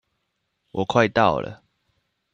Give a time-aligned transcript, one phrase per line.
[0.71, 1.61] 我快到了